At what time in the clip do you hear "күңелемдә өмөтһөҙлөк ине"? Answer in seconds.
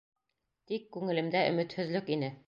0.95-2.31